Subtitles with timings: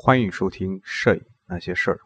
[0.00, 1.98] 欢迎收听《摄影那些事儿》。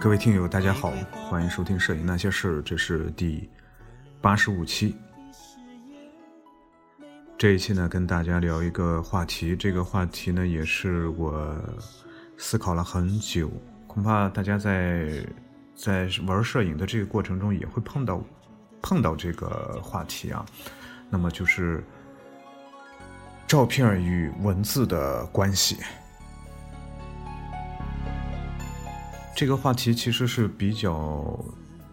[0.00, 3.48] 各位听友，大家好，欢迎收听《摄影那些事儿》，这是第
[4.20, 4.96] 八十五期。
[7.42, 9.56] 这一期呢，跟大家聊一个话题。
[9.56, 11.52] 这个话题呢，也是我
[12.36, 13.50] 思考了很久。
[13.88, 15.26] 恐怕大家在
[15.74, 18.22] 在玩摄影的这个过程中，也会碰到
[18.80, 20.46] 碰到这个话题啊。
[21.10, 21.82] 那么就是
[23.48, 25.78] 照片与文字的关系。
[29.34, 31.44] 这个话题其实是比较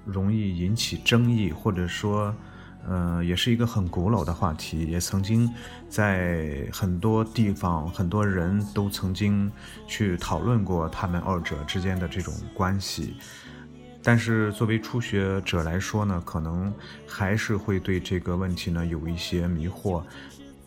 [0.05, 2.31] 容易引起争议，或者说。
[2.89, 5.47] 呃，也是一个很古老的话题，也曾经
[5.87, 9.51] 在很多地方，很多人都曾经
[9.85, 13.15] 去讨论过他们二者之间的这种关系。
[14.01, 16.73] 但是作为初学者来说呢，可能
[17.07, 20.01] 还是会对这个问题呢有一些迷惑。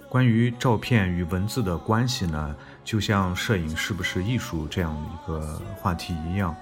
[0.08, 6.54] 关于照片与文字的关系呢，就像摄影是不是艺术这样一个话题一样。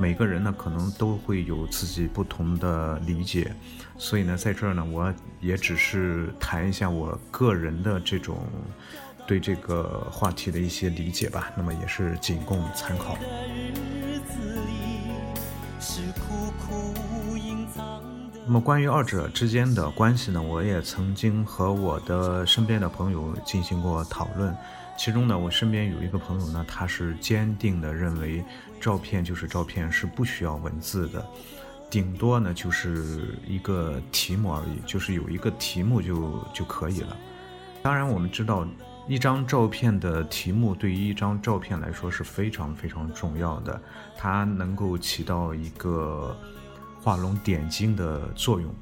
[0.00, 3.52] 每个人呢，可能都会有自己不同的理解，
[3.98, 8.38] 所以呢，在这儿呢，我也只是谈一下我个人的这种
[9.26, 11.50] 对这个话题的一些理解吧。
[11.56, 13.16] 那么也是仅供参考。
[13.16, 15.10] 日子里
[15.80, 16.94] 是苦苦
[18.48, 24.56] 那么关于二者之间的关系呢，我也曾经和我的身边的朋友进行过讨论。
[24.96, 28.42] 其中呢，我身边有一个朋友呢，他是坚定的认为，
[28.80, 31.22] 照片就是照片，是不需要文字的，
[31.90, 37.14] 顶多呢就是一个题目而已，就是有一个题目就就可以了。
[37.82, 38.66] 当然，我们知道，
[39.06, 43.78] 一张照片的题目对于一张照片来说是非常非常重要的，
[44.16, 46.34] 它能够起到一个
[47.00, 48.74] 画龙点睛的作用，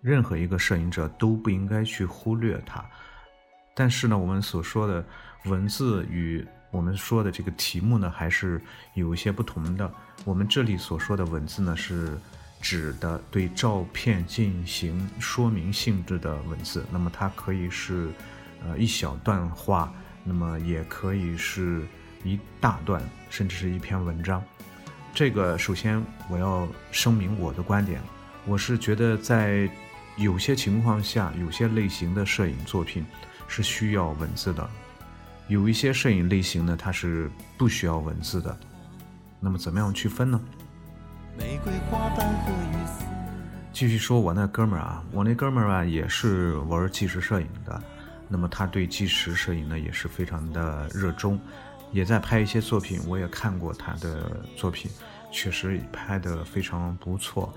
[0.00, 2.84] 任何一个摄影者都不应该去忽略它。
[3.74, 5.04] 但是呢，我们所说的
[5.44, 8.60] 文字与我们说的这个题目呢，还是
[8.94, 9.90] 有一些不同的。
[10.24, 12.16] 我们这里所说的文字呢，是
[12.60, 16.84] 指的对照片进行说明性质的文字。
[16.90, 18.10] 那么它可以是
[18.64, 19.92] 呃一小段话，
[20.22, 21.86] 那么也可以是
[22.24, 24.42] 一大段，甚至是一篇文章。
[25.14, 28.00] 这个首先我要声明我的观点，
[28.46, 29.68] 我是觉得在
[30.16, 33.04] 有些情况下，有些类型的摄影作品。
[33.54, 34.66] 是需要文字的，
[35.46, 38.58] 有一些摄影类型呢，它是不需要文字的。
[39.40, 40.40] 那么怎么样区分呢？
[43.70, 47.82] 继续说，我那哥们儿啊，我那哥们儿啊也是玩纪实摄影的，
[48.26, 51.38] 那么他对纪实摄影呢也是非常的热衷，
[51.92, 53.00] 也在拍一些作品。
[53.06, 54.90] 我也看过他的作品，
[55.30, 57.54] 确实拍的非常不错。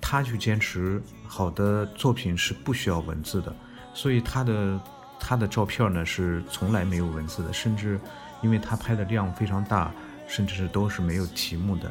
[0.00, 3.54] 他就坚持好的作品是不需要文字的，
[3.94, 4.80] 所以他的。
[5.20, 7.98] 他的照片呢是从来没有文字的，甚至
[8.40, 9.90] 因为他拍的量非常大，
[10.28, 11.90] 甚至是都是没有题目的。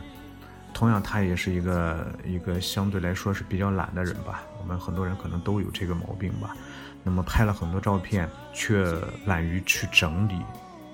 [0.73, 4.43] 同样，他也是一个一个相对来说是比较懒的人吧。
[4.61, 6.55] 我们很多人可能都有这个毛病吧。
[7.03, 10.41] 那么拍了很多照片，却懒于去整理，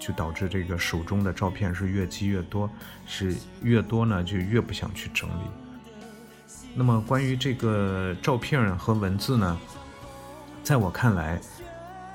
[0.03, 2.69] 就导致这个手中的照片是越积越多，
[3.05, 5.43] 是越多呢就越不想去整理。
[6.75, 9.57] 那么关于这个照片和文字呢，
[10.63, 11.39] 在我看来。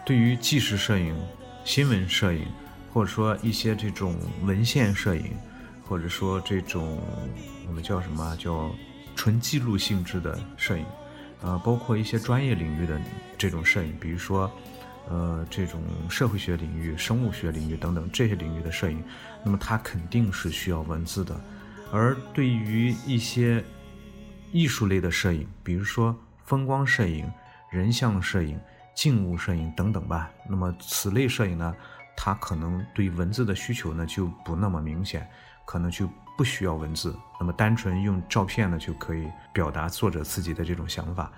[0.04, 1.15] 对于纪实摄影、
[1.66, 2.47] 新闻摄影，
[2.94, 5.37] 或者说一些这种文献摄影，
[5.87, 6.99] 或者说这种
[7.66, 8.70] 我们叫什么叫
[9.15, 10.87] 纯记录性质的摄影，
[11.43, 12.99] 呃，包括一些专业领域的
[13.37, 14.50] 这种摄影，比如说，
[15.08, 19.02] 呃，这种社会学领域、生物学领域等等这些领域的摄影，
[19.44, 21.38] 那么它肯定是需要文字的。
[21.92, 23.64] 而对于一些
[24.52, 27.31] 艺术类的摄影，比如说风光摄影、
[27.70, 28.58] 人像摄影。
[28.94, 31.72] 静物摄影等等吧，那么此类摄影呢，
[32.16, 35.25] 它可能对文字的需求呢就不那么明显，
[35.64, 41.31] 可能就不需要文字，那么单纯用照片呢就可以表达作者自己的这种想法。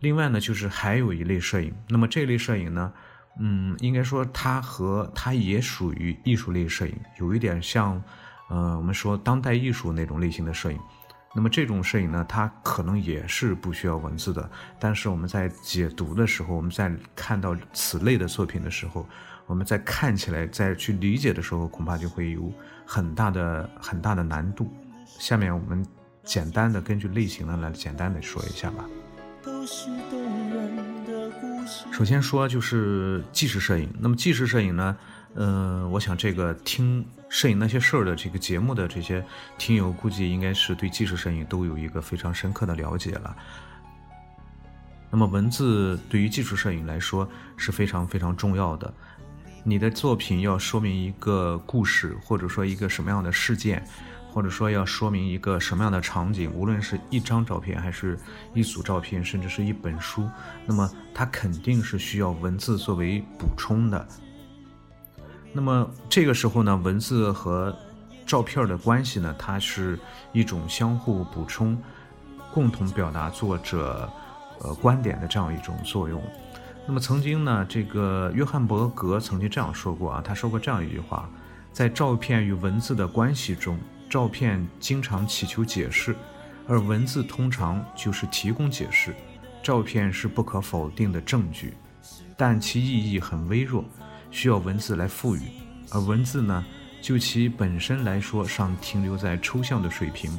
[0.00, 2.92] 另外呢，就是还有一类摄影，那么这类摄影呢，
[3.38, 8.02] 嗯，应该说它和它也属于艺术类摄影，有一点像，
[8.48, 10.78] 呃，我们说当代艺术那种类型的摄影。
[11.32, 14.50] 那么这种摄影呢，它可能也是不需要文字的，
[14.80, 19.06] 但是我们在解读的时候，我们在看到此类的作品的时候，
[19.46, 22.52] 我们在看起来，在去理解的时候，恐怕就会有
[22.84, 24.72] 很大的很大的难度。
[25.06, 25.86] 下面我们
[26.24, 28.84] 简单的根据类型呢来简单的说一下吧。
[31.92, 34.96] 首先说就是纪实摄影，那么纪实摄影呢，
[35.34, 39.24] 呃，我想这个听摄影那些事儿的这个节目的这些
[39.58, 43.36] 听友，估计应该是对纪实摄影都有一个非常深刻的了解了。
[45.10, 48.92] 那么文字对于纪实摄影来说是非常非常重要的。
[49.64, 53.84] 你的作品要说明一个故事，或者说一个什么样的事件，
[54.32, 58.18] 或者说要说明一个什么样的场景，无论是一张照片，还是
[58.54, 60.28] 一组照片，甚至是一本书，
[60.66, 64.06] 那么它肯定是需要文字作为补充的。
[65.52, 67.76] 那么这个时候呢，文字和
[68.24, 69.98] 照片的关系呢，它是
[70.32, 71.76] 一种相互补充、
[72.54, 74.08] 共同表达作者
[74.60, 76.22] 呃观点的这样一种作用。
[76.86, 81.28] 那么曾经呢，这个约翰伯格曾经这样说过啊，他说过这样一句话：
[81.72, 83.76] 在照片与文字的关系中，
[84.10, 86.16] 照片经常祈求解释，
[86.66, 89.14] 而文字通常就是提供解释。
[89.62, 91.74] 照片是不可否定的证据，
[92.36, 93.84] 但其意义很微弱，
[94.32, 95.42] 需要文字来赋予。
[95.92, 96.64] 而文字呢，
[97.00, 100.36] 就其本身来说，尚停留在抽象的水平，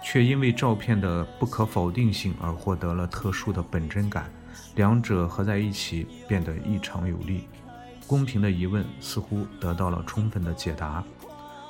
[0.00, 4.30] 却因为照片的不可否定性而获得了特殊的本真感。
[4.76, 7.48] 两者合在一起变得异常有力，
[8.06, 11.02] 公平的疑问似乎得到了充分的解答。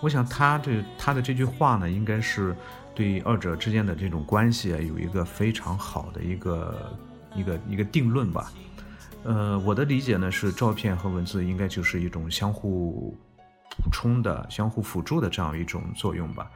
[0.01, 2.55] 我想他这他的这句话呢，应该是
[2.95, 6.99] 对二者之间的这种关系啊，有一个非常好的一个
[7.35, 8.53] 一个一个定论吧。
[9.23, 13.17] 呃，我的理解呢是，照片和文字应该就是一种相互
[13.71, 16.51] 补充的、相互辅助的这样一种作用吧。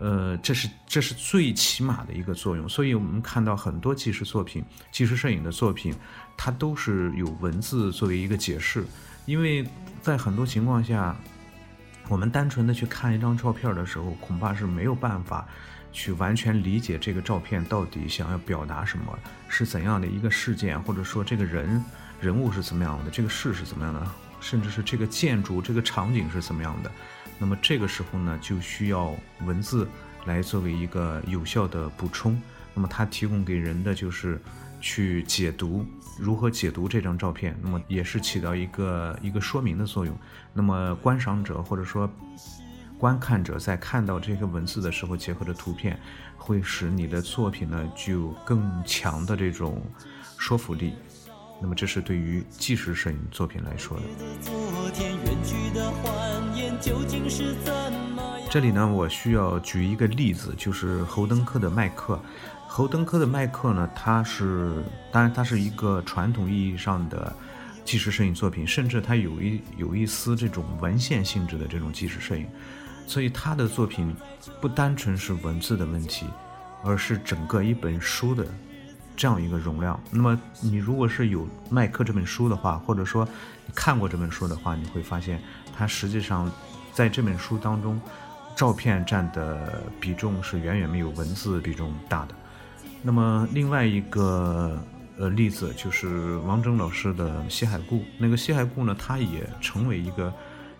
[0.00, 5.94] 呃，这是这是最起码的一个作用，所以我们看到很多纪实作品、纪实摄影的作品，
[6.36, 8.84] 它都是有文字作为一个解释，
[9.26, 9.64] 因为
[10.02, 11.16] 在很多情况下，
[12.08, 15.46] 我们单纯的去看一张照片的时候，恐怕是没有办法
[15.92, 19.18] 去完全理解这个照片到底想要表达什么，
[19.48, 21.84] 是怎样的一个事件，或者说这个人
[22.20, 24.10] 人物是怎么样的，这个事是怎么样的，
[24.40, 26.90] 甚至是这个建筑、这个场景是怎么样的。
[27.38, 29.14] 那么这个时候呢，就需要
[29.44, 29.86] 文字
[30.24, 32.40] 来作为一个有效的补充。
[32.74, 34.40] 那么它提供给人的就是
[34.80, 35.84] 去解读，
[36.18, 37.56] 如何解读这张照片。
[37.62, 40.14] 那么也是起到一个一个说明的作用。
[40.52, 42.10] 那么观赏者或者说
[42.98, 45.98] 观看者在看到这个文字的时候，结合着图片，
[46.36, 49.80] 会使你的作品呢具有更强的这种
[50.36, 50.94] 说服力。
[51.60, 54.04] 那么这是对于纪实摄影作品来说的。
[58.50, 62.18] 这里呢，我需要举一个例子，就是侯登科的麦克。
[62.66, 67.30] 侯登科的麦克呢，它是当然它是一个传统意义上的
[67.84, 72.46] 纪实摄影作品，甚至它有一有一丝这种文献性质的这种纪实摄影，
[73.06, 74.16] 所以他的作品
[74.62, 76.26] 不单纯是文字的问题，
[76.82, 78.46] 而是整个一本书的。
[79.14, 83.28] 这样一个容量，那么你如果是有麦克这本书的话，或者说
[83.66, 85.42] 你看过这本书的话，你会发现
[85.76, 86.48] 它实际上
[86.92, 88.00] 在这本书当中，
[88.58, 92.34] 照片占的比重是远远没有文字比重大的。
[93.02, 94.76] 那么另外一个
[95.16, 100.34] 呃例子就是王峥老师的《西海固》，那个《西海固》呢，它也成为一个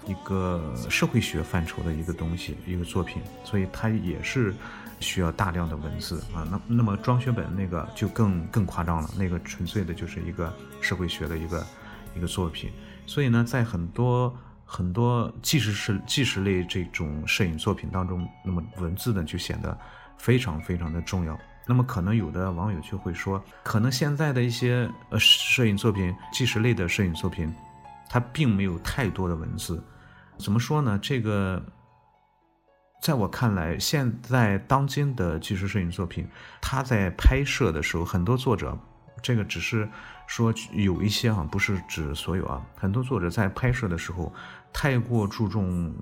[0.09, 4.53] 一个社会学范畴的一个东西，一个作品，所以它也是。
[5.01, 11.65] 需要大量的文字啊，那那么庄学本那个就更更夸张了，那个纯粹的就是一个社会学的一个
[12.17, 12.69] 一个作品。
[13.07, 14.37] 所以呢，在很多
[14.71, 19.77] 很多纪实是纪实类这种摄影作品当中，那么文字呢就显得
[20.19, 21.37] 非常非常的重要。
[21.67, 27.51] 那么可能有的网友就会说，可能现在的一些呃摄影作品，纪实类的摄影作品，
[28.11, 29.83] 它并没有太多的文字。
[30.37, 30.99] 怎么说呢？
[31.03, 31.63] 这个。
[33.01, 36.27] 在我看来，现在当今的纪实摄影作品，
[36.61, 38.77] 它在拍摄的时候，很多作者，
[39.23, 39.89] 这个只是
[40.27, 42.61] 说有一些啊，不是指所有啊。
[42.75, 44.35] 很多作者在拍摄的时候，
[44.73, 45.95] 太过注重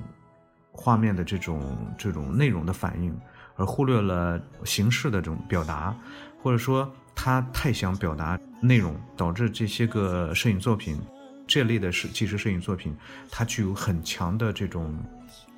[0.73, 3.17] 画面的这种这种内容的反应，
[3.57, 5.97] 而忽略了形式的这种表达，
[6.43, 11.01] 或者说他太想表达内容，导致这些个摄影作品，
[11.47, 12.97] 这类的是纪实摄影作品，
[13.31, 14.95] 它具有很强的这种。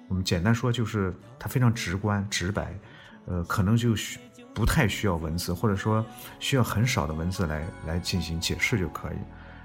[0.09, 2.75] 我们简单说，就是它非常直观、直白，
[3.27, 4.19] 呃，可能就需
[4.55, 6.03] 不太需要文字，或者说
[6.39, 9.17] 需要很少的文字来来进行解释就可以。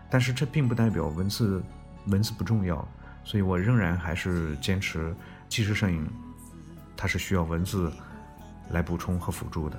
[0.10, 1.64] 但是这并不代表文字
[2.08, 2.86] 文字不重要，
[3.24, 5.16] 所以我仍然还是坚持
[5.50, 6.08] 纪实摄影，
[6.96, 7.92] 它是需要文字
[8.72, 9.78] 来补充和辅助的。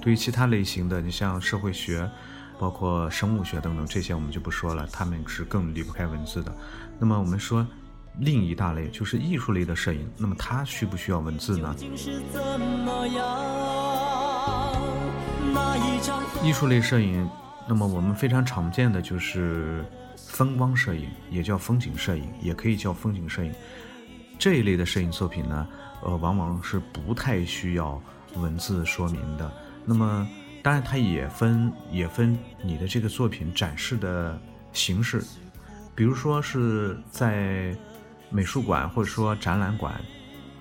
[0.00, 2.10] 对于其他类型的，你像社会学。
[2.58, 6.54] 包括生物学等等这些我们就不说了，他们是更离不开文字的。
[6.98, 7.66] 那么我们说
[8.18, 11.74] 另一大类就是艺术类的摄影，那么它需不需要文字呢？
[16.42, 17.26] 艺术类摄影，
[17.70, 19.84] 那么我们非常常见的就是
[20.16, 23.54] 风光摄影，也叫风景摄影，也可以叫风景摄影。
[24.40, 25.68] 这一类的摄影作品呢，
[26.02, 28.02] 呃，往往是不太需要
[28.34, 29.48] 文字说明的。
[29.84, 30.28] 那么，
[30.64, 34.36] 当然它也分也分你的这个作品展示的
[34.72, 35.22] 形式，
[35.94, 37.72] 比如说是在
[38.30, 39.94] 美术馆或者说展览馆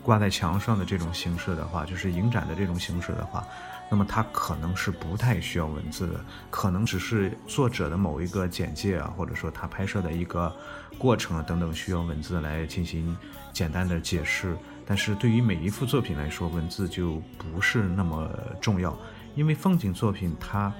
[0.03, 3.43] 挂在墙上的这种形式的话，就是影展的这种形式的话。
[3.91, 10.55] 那么它可能是不太需要文字的，可能只是作者的某一个简介啊，或者说他拍摄的一个
[10.97, 13.17] 过程啊等等需要文字来进行
[13.51, 14.55] 简单的解释。
[14.85, 18.29] 但是对于每一幅作品来说，文字就不是那么
[18.61, 18.95] 重要，
[19.35, 20.71] 因为风景作品它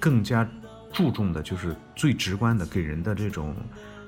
[0.00, 0.48] 更加
[0.92, 3.54] 注重的就是最直观的给人的这种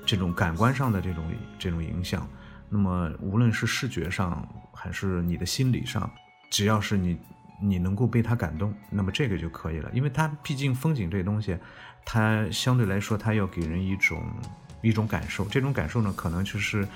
[0.05, 1.23] 这种感官上的这种
[1.57, 2.27] 这种影响。
[2.67, 6.11] 那么无论是视觉上还是你的心理上，
[6.51, 7.17] 只要是你。
[7.61, 11.57] 你能够被它感动，那么这个就可以了，因为它毕竟风景这东西，
[12.05, 14.23] 它相对来说它要给人一种
[14.81, 16.87] 一种感受，这种感受呢，可能就是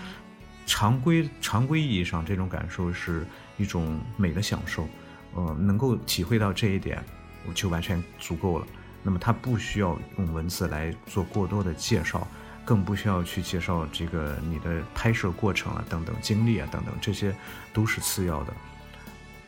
[0.65, 3.25] 常规常规意义上这种感受是
[3.57, 4.87] 一种美的享受，
[5.33, 7.03] 呃，能够体会到这一点，
[7.45, 8.65] 我就完全足够了。
[9.03, 12.25] 那么它不需要用文字来做过多的介绍，
[12.63, 17.35] 更不需要去介绍这个你的拍摄过程啊等等经历啊等等，这些
[17.73, 18.53] 都是次要的。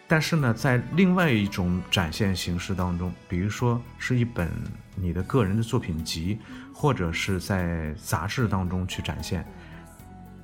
[0.08, 4.52] 但是呢，在另外一种展现形式当中，比如说是一本
[4.96, 6.38] 你的个人的作品集，
[6.72, 9.44] 或者是在杂志当中去展现。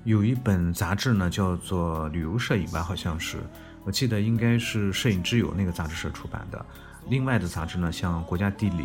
[0.04, 3.38] 有一本杂志呢，叫做《旅游摄影》吧，好像是，
[3.84, 6.66] 我记得应该是《摄影之友》那个杂志社出版的。
[7.08, 8.84] 另外的杂志呢，像《国家地理》，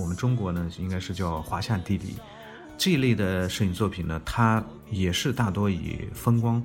[0.00, 2.12] 我们中国呢应该是叫《华夏地理》
[2.78, 6.64] 这一类的摄影作品呢，它也是大多以风光。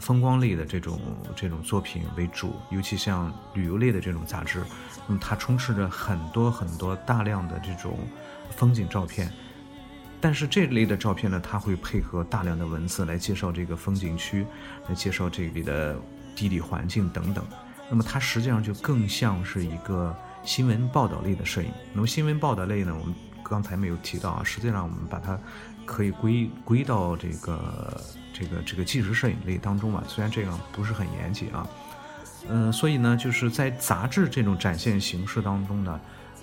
[0.00, 0.98] 风光类的这种
[1.36, 4.62] 这种作品为主，尤其像旅游类的这种杂志，
[5.06, 7.98] 那么它充斥着很多很多大量的这种
[8.50, 9.30] 风景照片。
[10.22, 14.44] 但是这类的照片呢，它会配合大量的文字来介绍这个风景区，
[14.88, 15.96] 来介绍这里的
[16.34, 17.44] 地理环境等等。
[17.88, 20.14] 那么它实际上就更像是一个
[20.44, 21.70] 新闻报道类的摄影。
[21.92, 25.38] 那么新闻报道类呢，我们刚才没有提到啊，实际上我们把它
[25.90, 28.00] 可以归归到这个。
[28.32, 31.68] 这个这个纪实摄影类当中吧，虽然这样不是很严谨啊，
[32.48, 36.00] 嗯，所以呢，就是在杂志这种展现形式当中呢，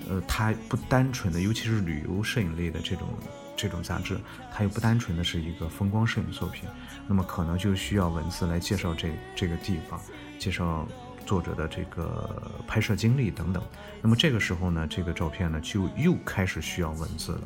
[0.08, 3.08] 呃，它不单纯的，尤其是旅游摄影类的这种
[3.56, 4.20] 这种杂志，
[4.54, 6.70] 它又不单纯的是一个风光摄影作品，
[7.08, 10.00] 那么可能就需要文字来介绍这这个地方，
[10.38, 10.88] 介绍
[11.25, 13.63] 作者的这个拍摄经历等等，
[14.04, 17.42] 那么这个时候呢，这个照片呢就又开始需要文字了。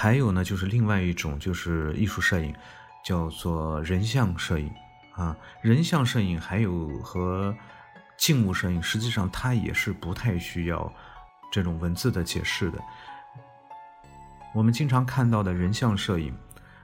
[0.00, 2.54] 还有呢，就是另外一种就是艺术摄影，
[3.04, 4.72] 叫做人像摄影
[5.10, 5.36] 啊。
[5.60, 7.52] 人像摄影还有和
[8.16, 10.92] 静物摄影，实际上它也是不太需要
[11.50, 12.78] 这种文字的解释的。
[14.54, 16.32] 我们经常看到的人像摄影，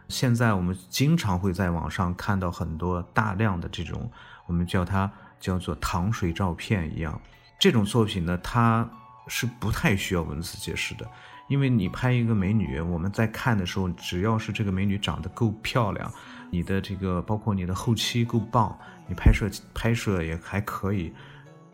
[0.08, 4.10] 现在我们经常会在网上看到很多大量的这种，
[4.46, 7.20] 我们叫它叫做糖水照片一样。
[7.60, 8.90] 这种作品呢，它
[9.28, 11.08] 是不太需要文字解释的。
[11.48, 16.10] 因为你拍一个美女，我们在看的时候，只要是这个美女长得够漂亮，
[16.50, 21.12] 你的这个包括你的后期够棒，你拍摄拍摄也还可以。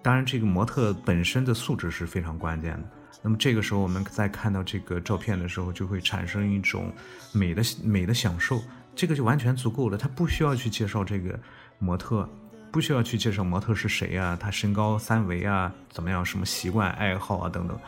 [0.02, 2.90] 当然，这个模特本身的素质是非常关键的。
[3.22, 6.90] 那么这个时候，我们在看到这个照片的时候，就会产生一种
[7.32, 8.62] 美的美的享受，
[8.96, 9.98] 这个就完全足够了。
[9.98, 11.38] 他不需要去介绍这个
[11.78, 12.26] 模特，
[12.72, 17.78] 不需要去介绍模特是谁啊，他身高三围啊，怎么样，什么习惯爱好啊等等。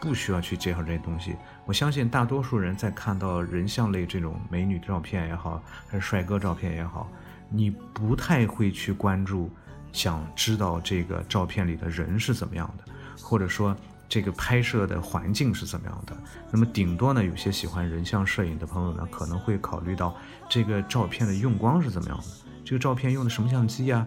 [0.00, 1.36] 不需要去介绍这些东西。
[1.66, 7.10] 我相信大多数人在看到人像类这种美女照片也好，还是帅哥照片也好，
[7.50, 9.50] 你不太会去关注，
[9.92, 13.76] 想知道这个照片里的人是怎么样的，或者说
[14.08, 16.16] 这个拍摄的环境是怎么样的。
[16.50, 20.16] 那么顶多呢，有些喜欢人像摄影的朋友呢，可能会考虑到
[20.48, 22.24] 这个照片的用光是怎么样的，
[22.64, 24.06] 这个照片用的什么相机啊，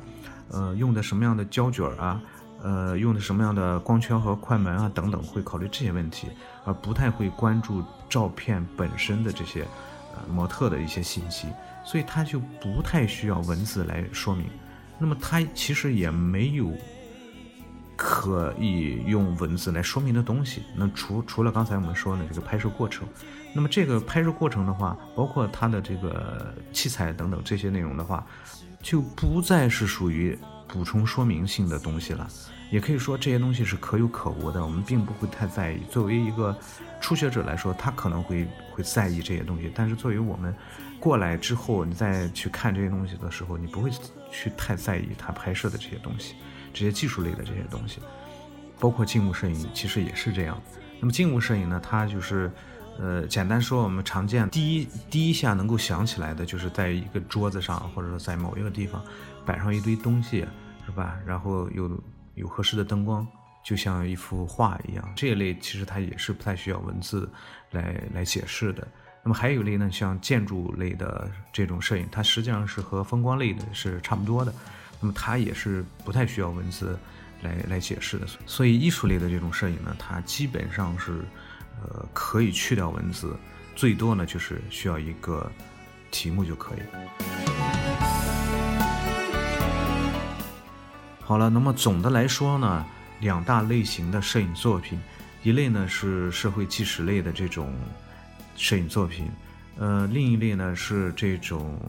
[0.49, 2.21] 呃，用的什么样的胶卷啊。
[2.63, 6.27] 呃，用的什么样的光圈和快门啊，等等，会考虑这些问题，
[6.63, 9.61] 而不太会关注照片本身的这些，
[10.13, 11.47] 呃，模特的一些信息，
[11.83, 14.45] 所以他就不太需要文字来说明。
[14.99, 16.71] 那么他其实也没有
[17.95, 20.61] 可以用文字来说明的东西。
[20.75, 23.07] 那除除了刚才我们说的这个拍摄过程，
[23.55, 28.23] 那么这个拍摄过程的话，包括它的这个器材等等这些内容的话，
[28.83, 30.37] 就不再是属于。
[30.71, 32.27] 补充说明性的东西了，
[32.71, 35.81] 也可以说这些东西是可有可无的，我们并不会太在意。
[35.89, 36.57] 作为一个
[37.01, 40.55] 初学者来说，他可能会会在意这些东西，但是作为我们
[40.97, 43.91] 过来之后，你再去看这些东西的时候，你不会
[44.31, 46.35] 去太在意他拍摄的这些东西，
[46.73, 47.99] 这些技术类的这些东西。
[48.79, 50.59] 包括静物摄影，其实也是这样。
[50.99, 52.51] 那么静物摄影呢，它就是，
[52.97, 59.03] 呃，简单说，我们常见第一第一下能够想起来的，就是在一个桌子上，或者说在某一个地方
[59.45, 60.45] 摆上一堆东西，
[60.85, 61.17] 是吧？
[61.25, 62.03] 然后有
[62.35, 63.27] 有合适的灯光，
[63.63, 65.13] 就像一幅画一样。
[65.15, 67.29] 这一类其实它也是不太需要文字
[67.71, 68.87] 来来解释的。
[69.23, 74.53] 那么还有一类呢，像建筑类的这种摄影，它实际上是和风光类的是差不多的。
[74.99, 76.97] 那么它也是不太需要文字
[77.41, 78.25] 来来解释的。
[78.45, 81.23] 所以艺术类的这种摄影呢，它基本上是
[81.83, 83.35] 呃可以去掉文字，
[83.75, 85.51] 最多呢就是需要一个
[86.09, 87.40] 题目就可以。
[91.31, 92.85] 好了，那么总的来说呢，
[93.21, 94.99] 两大类型的摄影作品，
[95.43, 97.73] 一类呢是社会纪实类的这种。
[98.57, 99.29] 摄影作品，
[99.77, 101.79] 呃，另一类呢是这种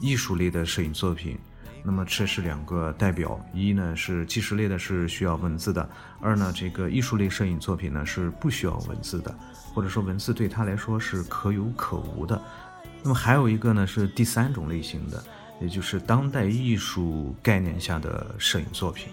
[0.00, 1.38] 艺术类的摄影作品。
[1.84, 5.86] 那么这是两个代表：一呢是纪实类的，是需要文字的；
[6.22, 9.38] 二呢，这个艺术类摄影作品呢是不需要文字的，
[9.74, 12.42] 或者说文字对他来说是可有可无的。
[13.02, 15.22] 那么还有一个呢是第三种类型的，
[15.60, 19.08] 也就是当代艺术概念下的摄影作品。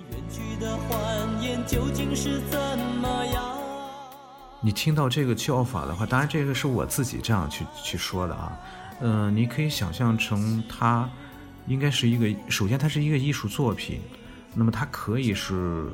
[4.62, 8.57] 你听到这个叫法的话，当然这个是我自己这样去去说的啊，
[9.01, 11.09] 嗯，你可以想象成它
[11.67, 14.00] 应该是一个，首先它是一个艺术作品，
[14.53, 15.89] 那么它可以是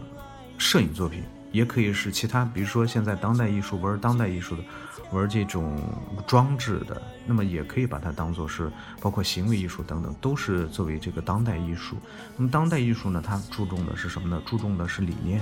[0.57, 4.63] 摄影作品，也可以是其他，比如说现在当代艺术玩当代艺术的，
[5.11, 5.81] 玩这种
[6.27, 11.97] 装置的，那么也可以把它当做是包括行为艺术等等，都是作为这个当代艺术。
[12.35, 14.41] 那么当代艺术呢，它注重的是什么呢？
[14.45, 15.41] 注重的是理念，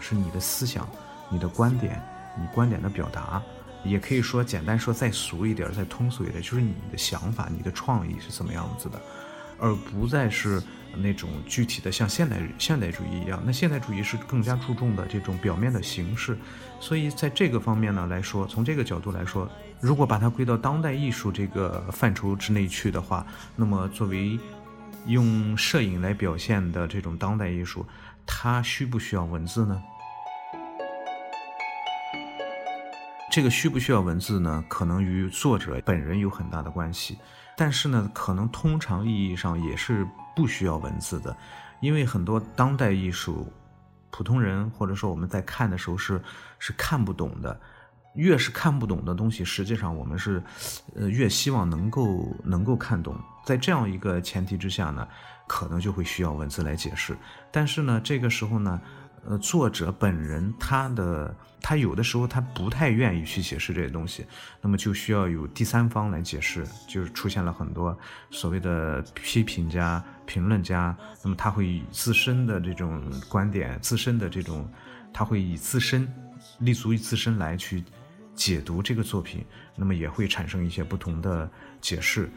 [0.00, 0.88] 是你的思想，
[1.28, 2.02] 你的观点。
[2.36, 3.40] 你观点的表达，
[3.84, 9.00] 也可以说简单说再俗一点，再通俗一点，就是你的想法、你的创意是怎么样子的，
[9.64, 10.62] 而不再是
[10.94, 13.42] 那种具体的像现代现代主义一样。
[13.46, 16.36] 那现代主义是更加注重的这种表面的形式，
[16.78, 19.50] 所以在这个方面呢来说，从这个角度来说，
[19.80, 24.38] 如果把它归到当代艺术这个范畴之内去的话，那么作为
[25.06, 27.86] 用摄影来表现的这种当代艺术，
[28.26, 29.82] 它需不需要文字呢？
[33.32, 34.62] 这个需不需要文字呢？
[34.68, 37.16] 可能与作者本人有很大的关系，
[37.56, 41.36] 但是呢，可能通常意义上也是不需要文字的，
[41.80, 43.52] 因为很多当代艺术，
[44.10, 46.20] 普通人或者说我们在看的时候是
[46.58, 47.60] 是看不懂的，
[48.14, 50.42] 越是看不懂的东西，实际上我们是，
[50.94, 53.16] 呃，越希望能够能够看懂。
[53.44, 55.06] 在这样一个前提之下呢，
[55.46, 57.16] 可能就会需要文字来解释。
[57.52, 58.80] 但是呢，这个时候呢。
[59.26, 64.26] 呃，作者本人他的他有的时候他不太愿意去解释这些东西，
[64.60, 67.96] 那么就需要有第三方来解释，就是出现了很多
[68.30, 74.68] 所谓的批评家、评论家，那么他会以自身的这种观点、自身的这种，
[75.10, 76.06] 他会以自身
[76.58, 77.82] 立足于自身来去
[78.34, 79.42] 解读这个作品，
[79.74, 82.28] 那么也会产生一些不同的解释。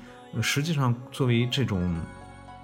[0.41, 1.99] 实际上，作为这种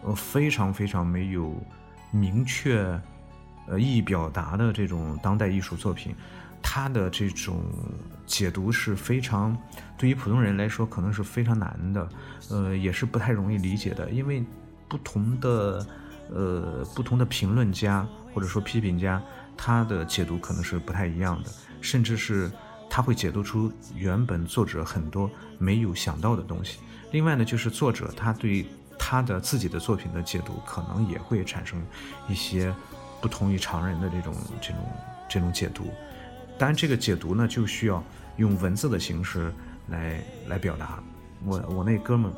[0.04, 1.62] 呃非常非常没有
[2.10, 2.98] 明确。
[3.68, 6.14] 呃，意义表达的这种当代艺术作品，
[6.62, 7.64] 它的这种
[8.26, 9.58] 解读是非常，
[9.98, 12.10] 对于普通人来说可能是非常难的，
[12.50, 14.44] 呃，也是不太容易理解的，因为
[14.90, 15.88] 不同的
[16.30, 19.22] 呃不同的评论家或者说批评家，
[19.56, 21.50] 他的解读可能是不太一样的，
[21.80, 22.52] 甚至是
[22.90, 26.80] 他会解读出原本作者很多没有想到的东西。
[27.12, 28.66] 另外呢，就是作者他对
[29.00, 31.82] 他的自己的作品的解读，可能也会产生
[32.28, 32.74] 一些。
[33.24, 34.84] 不同于常人的这种这种
[35.30, 35.94] 这种解读，
[36.58, 38.04] 当然这个解读呢就需要
[38.36, 39.50] 用文字的形式
[39.88, 41.02] 来来表达。
[41.46, 42.30] 我我那哥们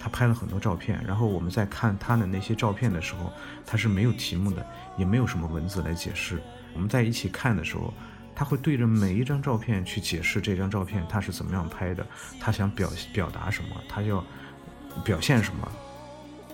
[0.00, 3.32] 他拍了很多照片，然后我们在看他的那些照片的时候，
[3.64, 4.66] 他是没有题目的，
[4.98, 6.42] 也没有什么文字来解释。
[6.74, 7.94] 我们在一起看的时候，
[8.34, 12.04] 他会对着每一张照片去解释这张照片他是怎么样拍的，
[12.40, 14.24] 他想表表达什么，他要
[15.04, 15.68] 表现什么，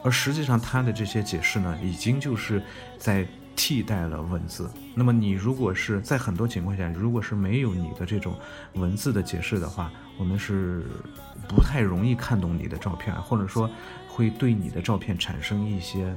[0.04, 2.62] 而实际上他的这些解释呢，已经就是
[2.98, 3.26] 在。
[3.58, 4.70] 替代了文字。
[4.94, 8.38] 那么你如果是在很多情况下，如果是没有你的这种
[8.74, 10.84] 文字的解释的话，我们是
[11.48, 13.68] 不太容易看懂你的照片，或者说
[14.06, 16.14] 会对你的照片产生一些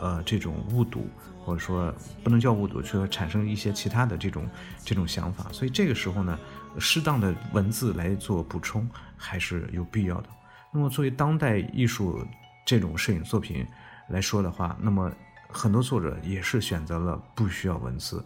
[0.00, 1.06] 呃这种误读，
[1.44, 4.48] 或者说不能叫误读，就产生一些其他的这种
[4.82, 5.52] 这种想法。
[5.52, 6.38] 所以这个时候呢，
[6.78, 10.28] 适当的文字来做补充还是有必要的。
[10.72, 12.26] 那么作为当代艺术
[12.64, 13.66] 这种摄影作品
[14.08, 15.12] 来说的话，那么。
[15.52, 18.24] 很多作者也是选择了不需要文字，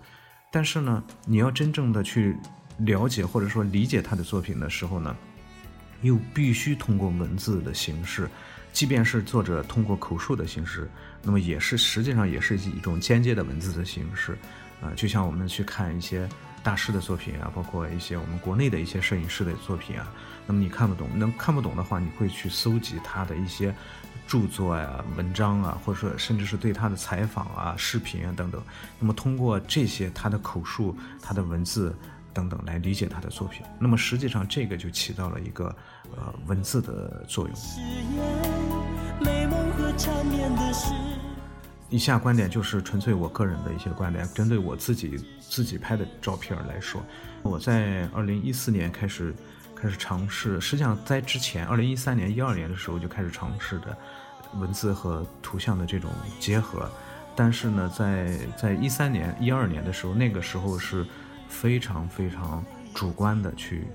[0.50, 2.36] 但是呢，你要真正的去
[2.78, 5.14] 了解或者说理解他的作品的时候呢，
[6.02, 8.28] 又必须通过文字的形式，
[8.72, 10.88] 即便是作者通过口述的形式，
[11.22, 14.38] 那么也是实际上也是一种间接的文字的形式，
[14.80, 16.28] 呃，就像我们去看一些
[16.62, 20.12] 大师的作品啊，包括一些我们国内的一些摄影师的作品啊，
[20.46, 23.74] 那么你看不懂，能看不懂的话，你会去搜集他的一些
[24.26, 28.62] 著作呀、文章啊，或者说甚至是对他的采访啊、视频啊等等。
[28.98, 31.94] 那么通过这些他的口述、他的文字
[32.34, 33.64] 等等来理解他的作品。
[33.78, 35.74] 那么实际上这个就起到了一个
[36.16, 37.56] 呃文字的作用。
[41.88, 47.00] 以下观点就是纯粹我个人的一些观点，针对我自己自己拍的照片来说，
[47.42, 49.32] 我在二零一四年开始
[49.76, 53.96] 开始尝试，实际上在之前二零一三年一二年的时候就开始尝试的
[54.54, 56.90] 文字和图像的这种结合，
[57.35, 61.06] 但是呢，在在一三年一二年的时候，那个时候是
[61.48, 63.87] 非常非常主观的去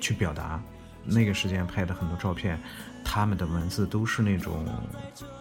[0.00, 0.62] 去表达，
[1.04, 2.58] 那个时间拍的很多照片。
[3.04, 4.64] 他们的文字都是那种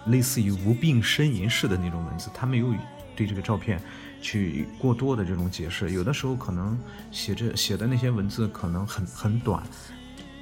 [0.08, 2.74] 类似于无病呻吟式的那种文字，他没有
[3.15, 3.80] 对这个照片
[4.19, 5.91] 去过多的这种解释。
[5.91, 6.76] 有的时候可能
[7.12, 9.62] 写着写的那些文字可能很很短，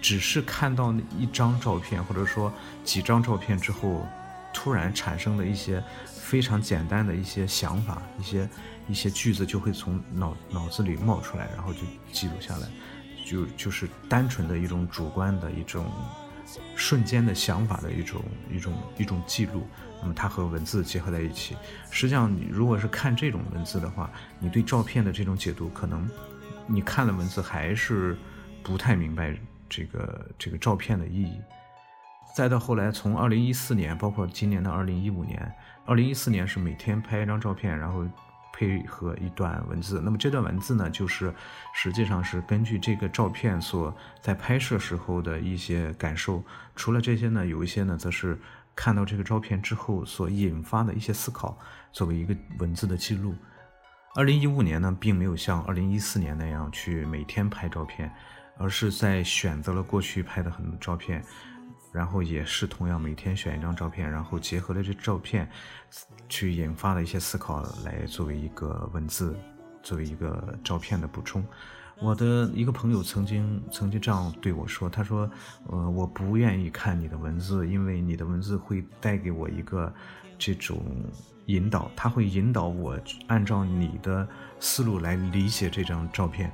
[0.02, 2.52] 只是看到那一张照片或者说
[2.84, 4.06] 几张照片之后，
[4.54, 8.50] 突然产生的一些非常简单的一些想法，一些
[8.88, 11.80] 一些句子就会从脑脑子里冒出来，然后就
[12.12, 12.68] 记录下来，
[13.26, 15.86] 就就是单纯的一种主观的一种。
[16.76, 19.68] 瞬间的想法的一种一种一种记录，
[20.02, 21.56] 那么它和文字结合在一起。
[21.92, 24.10] 实际上，你如果是看这种文字的话，
[24.40, 26.10] 你对照片的这种解读，可能
[26.66, 28.18] 你看了文字还是
[28.64, 29.38] 不太明白
[29.70, 31.40] 这个这个照片的意义。
[32.36, 35.52] 再到后来，从二零一四年，包括今年的二零一五年，
[35.86, 38.06] 二零一四年是每天拍一张照片，然后。
[38.52, 41.34] 配合一段文字，那么这段文字呢，就是
[41.74, 46.44] 实际上是根据这个照片所在拍摄时候的一些感受。
[46.76, 48.38] 除了这些呢，有一些呢，则是
[48.76, 51.58] 看到这个照片之后所引发的一些思考，
[51.94, 53.34] 作为一个文字的记录。
[54.16, 58.12] 二零一五年呢，并没有像二零一四年那样去每天拍照片，
[58.60, 61.24] 而是在选择了过去拍的很多照片。
[61.92, 65.50] 然后也是同样每天选一张照片，然后结合了这照片，
[66.30, 69.36] 去引发了一些思考来作为一个文字，
[69.82, 71.44] 作为一个照片的补充。
[72.00, 75.28] 我的一个朋友曾经曾经这样对我说：“他说，
[75.66, 79.92] 呃，我不愿意看你的文字，因为你的文字会带给我一个
[80.38, 80.80] 这种
[81.48, 84.28] 引导，他会引导我按照你的
[84.60, 86.52] 思路来理解这张照片。”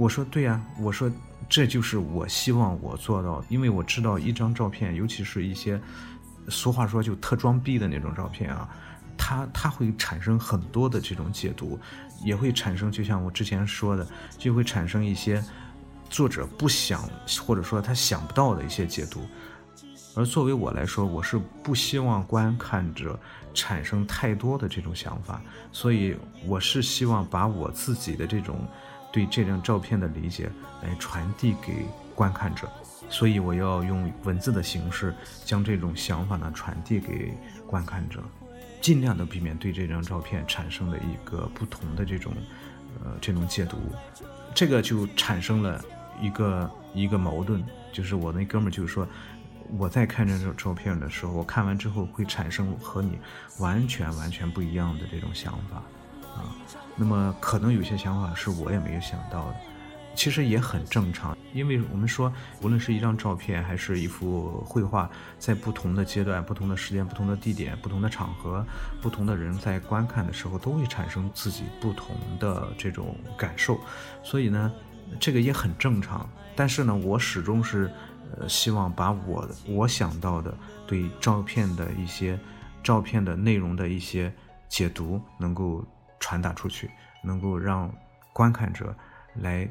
[0.00, 1.10] 我说：“对呀，我说。”
[1.48, 5.80] 这就是我希望我做到，因为我知道一张照片，尤其是一些
[6.48, 8.68] 俗话说就特装逼的那种照片啊，
[9.18, 11.76] 它它会产生很多的这种解读，
[12.22, 14.06] 也会产生，就像我之前说的，
[14.38, 15.42] 就会产生一些
[16.08, 17.02] 作者不想
[17.44, 19.26] 或者说他想不到的一些解读。
[20.14, 23.18] 而作为我来说，我是不希望观看者
[23.52, 28.64] 产生太多的这种想法，所以我是希望把我自己的这种。
[29.12, 30.50] 对这张照片的理解
[30.82, 32.68] 来传递给观看者，
[33.08, 37.32] 所以我要用文字的形式将这种想法呢传递给
[37.66, 38.22] 观看者，
[38.80, 42.32] 尽量的避免对这张照片产生的一个不同的这种，
[43.02, 43.78] 呃，这种解读，
[44.54, 45.82] 这个就产生了
[46.20, 49.06] 一个一个矛盾，就是我那哥们儿就是说，
[49.76, 53.18] 我在看这张照片的时候，我看完之后会产生和你
[53.58, 55.82] 完全完全不一样的这种想法。
[56.36, 56.54] 啊，
[56.96, 59.56] 那么可能有些想法是我也没有想到的，
[60.14, 62.30] 其实也很正常，因为我们说，
[62.62, 68.66] 无论是一张照片还是一幅绘画，在不同的阶段、不同的时间、不同的地点、不同的场合，
[69.00, 73.80] 不同的人在观看的时候，都会产生自己不同的这种感受，
[74.22, 74.70] 所以呢，
[75.18, 76.28] 这个也很正常。
[76.54, 77.90] 但是呢，我始终是，
[78.36, 80.52] 呃，希望把我我想到的
[80.86, 82.38] 对照片的一些
[82.82, 84.30] 照片的内容的一些
[84.68, 85.82] 解读能够。
[86.20, 86.88] 传达出去，
[87.24, 87.92] 能够让
[88.32, 88.94] 观看者
[89.34, 89.68] 来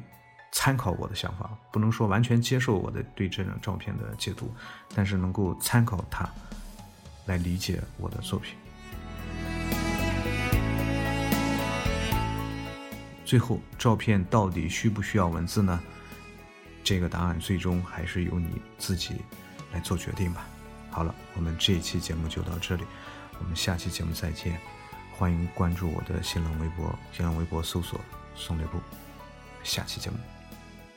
[0.52, 4.52] 参考我的想法，不能说完全接受我的对这张照片的解读，
[4.94, 6.28] 但是能够参考它
[7.26, 8.56] 来理解我的作品。
[13.24, 15.80] 最后，照片到底需不需要文字呢？
[16.82, 19.20] 这个答案最终还是由你自己
[19.72, 20.48] 来做决定吧。
[20.90, 22.82] 好了，我们这一期节目就到这里，
[23.38, 24.58] 我们下期节目再见。
[25.20, 28.00] 欢迎关注我的新浪微博，新浪微博搜索
[28.34, 28.80] “宋磊布”。
[29.62, 30.16] 下期节目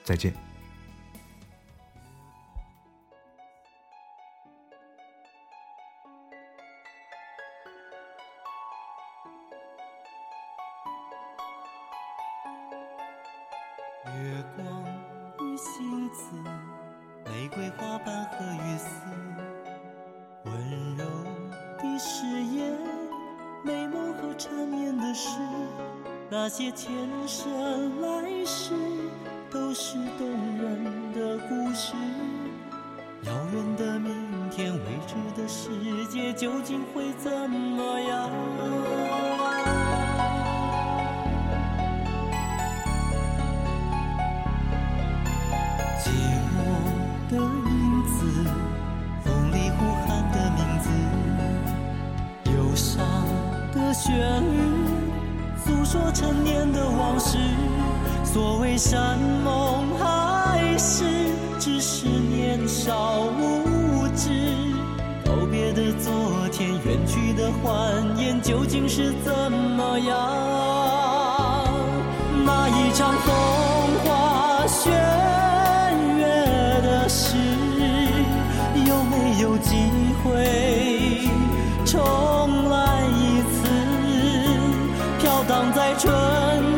[0.02, 0.53] 再见。
[27.36, 27.50] 生
[28.00, 28.76] 来世
[29.50, 30.30] 都是动
[30.62, 31.96] 人的故事。
[33.24, 34.14] 遥远的明
[34.52, 35.72] 天，未知的世
[36.12, 38.30] 界究竟会怎么样？
[46.04, 46.12] 寂
[46.54, 46.56] 寞
[47.32, 48.46] 的影子，
[49.24, 50.86] 风里呼喊的名字，
[52.52, 53.04] 忧伤
[53.74, 54.56] 的旋律，
[55.66, 57.38] 诉说陈年的往事。
[58.24, 61.06] 所谓山盟海誓，
[61.60, 64.30] 只是年少无知。
[65.26, 70.18] 告别的昨天，远去的欢颜，究竟是怎么样？
[72.46, 73.34] 那一场风
[74.04, 74.92] 花雪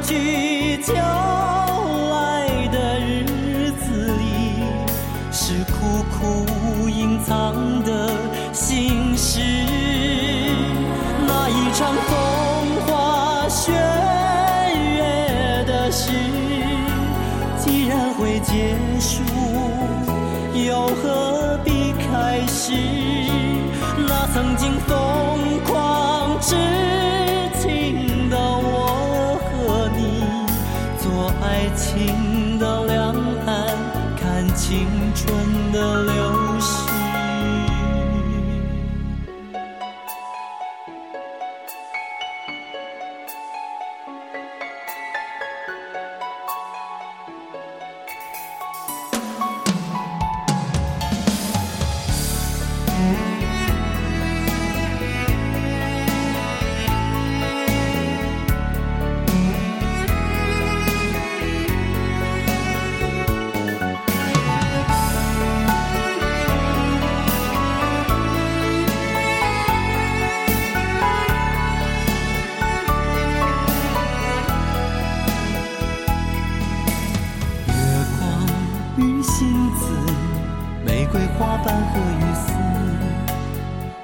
[0.07, 4.61] 去秋来的日子里，
[5.31, 8.11] 是苦苦隐藏的
[8.53, 9.41] 心事。
[11.27, 12.13] 那一场风
[12.85, 13.71] 花雪
[14.75, 16.11] 月的事，
[17.57, 19.23] 既然会结束，
[20.53, 22.73] 又何必开始？
[24.07, 24.95] 那曾经风
[81.37, 82.53] 花瓣和雨丝，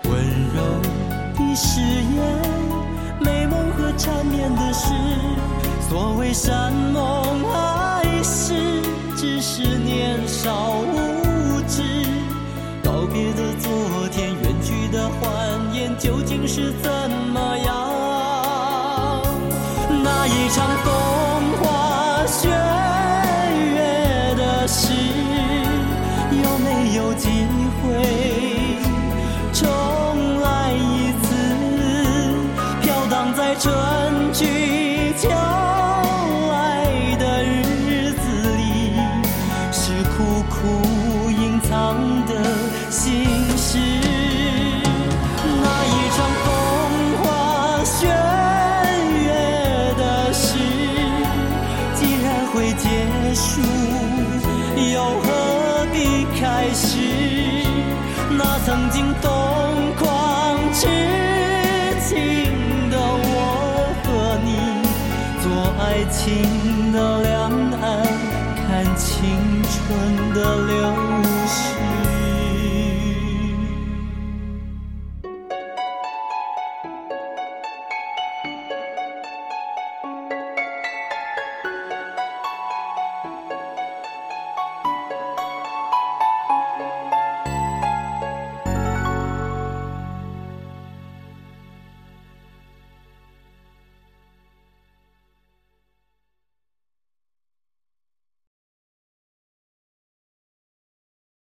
[0.09, 0.11] 温
[0.53, 0.57] 柔
[1.35, 2.21] 的誓言，
[3.19, 4.93] 美梦和缠绵的事。
[5.87, 8.81] 所谓山盟海誓，
[9.15, 11.81] 只是年少无知。
[12.83, 13.71] 告别的昨
[14.11, 16.91] 天，远去的欢颜，究竟是怎
[17.33, 19.23] 么样？
[20.03, 20.93] 那一场风
[47.81, 49.33] 花雪月
[49.97, 50.55] 的事，
[51.95, 52.87] 既然会结
[53.33, 53.59] 束，
[54.93, 56.99] 又何必开始？
[58.37, 60.85] 那曾经疯狂痴
[62.07, 62.53] 情
[62.91, 64.49] 的我和你，
[65.41, 65.49] 做
[65.81, 67.49] 爱情的两
[67.81, 68.05] 岸，
[68.67, 69.09] 看青
[69.63, 71.30] 春的流。